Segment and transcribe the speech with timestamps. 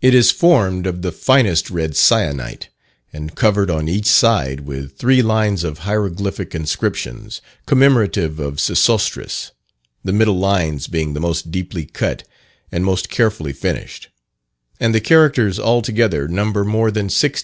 [0.00, 2.70] It is formed of the finest red syenite,
[3.12, 9.50] and covered on each side with three lines of hieroglyphic inscriptions, commemorative of Sesostris
[10.02, 12.26] the middle lines being the most deeply cut
[12.72, 14.08] and most carefully finished;
[14.80, 17.36] and the characters altogether number more than 1600.